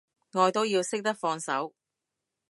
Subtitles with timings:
[0.33, 1.75] 愛都要識得放手